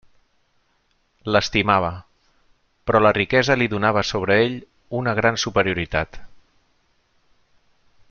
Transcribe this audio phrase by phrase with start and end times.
[1.35, 1.91] L'estimava;
[2.89, 4.59] però la riquesa li donava sobre ell
[5.03, 6.23] una gran superioritat.